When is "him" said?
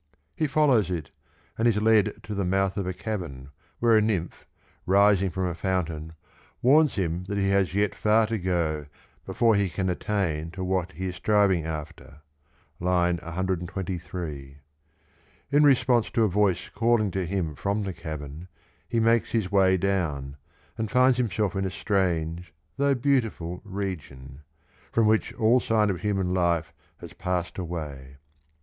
6.95-7.25, 17.27-17.53